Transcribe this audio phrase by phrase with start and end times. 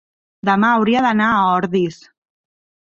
[0.49, 2.03] demà hauria d'anar a Ordis.